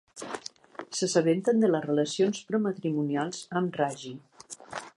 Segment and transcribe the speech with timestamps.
[0.99, 4.15] S'assabenten de les relacions prematrimonials amb Raji.